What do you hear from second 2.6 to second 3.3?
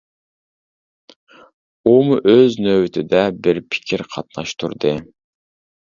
نۆۋىتىدە